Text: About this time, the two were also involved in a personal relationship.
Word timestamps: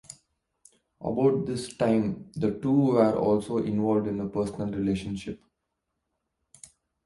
About 0.99 1.45
this 1.45 1.75
time, 1.75 2.31
the 2.35 2.49
two 2.59 2.71
were 2.93 3.15
also 3.15 3.59
involved 3.59 4.07
in 4.07 4.19
a 4.19 4.27
personal 4.27 4.71
relationship. 4.71 5.39